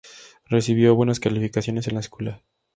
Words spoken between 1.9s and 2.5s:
la escuela.